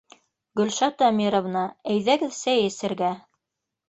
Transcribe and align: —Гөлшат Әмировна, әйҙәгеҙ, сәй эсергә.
—Гөлшат 0.59 1.03
Әмировна, 1.07 1.61
әйҙәгеҙ, 1.97 2.31
сәй 2.39 2.65
эсергә. 2.71 3.11